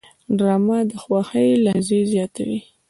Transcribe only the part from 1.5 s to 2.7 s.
لحظې زیاتوي